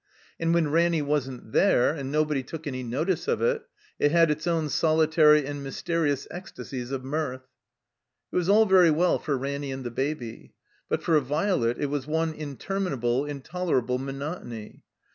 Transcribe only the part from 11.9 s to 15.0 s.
was one interminable, intolerable monotony.